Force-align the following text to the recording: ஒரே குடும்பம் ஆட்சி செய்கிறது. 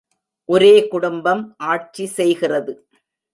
ஒரே 0.49 0.87
குடும்பம் 0.87 1.43
ஆட்சி 1.57 2.05
செய்கிறது. 2.05 2.73